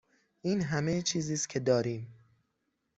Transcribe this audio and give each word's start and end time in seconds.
این 0.41 0.61
همه 0.61 1.01
چیزی 1.01 1.33
است 1.33 1.49
که 1.49 1.59
داریم. 1.59 2.13